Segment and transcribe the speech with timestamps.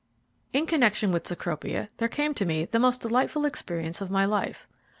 [0.51, 4.67] In connexion with Cecropia there came to me the most delightful experience of my life.